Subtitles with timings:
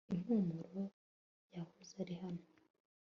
[0.15, 0.83] impumuro
[1.53, 2.43] yahoze ari hano